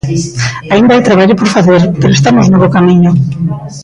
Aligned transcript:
Aínda 0.73 0.91
hai 0.93 1.03
traballo 1.07 1.35
por 1.39 1.49
facer, 1.55 1.81
pero 1.99 2.11
estamos 2.19 2.45
no 2.51 2.57
bo 2.61 2.73
camiño. 2.77 3.11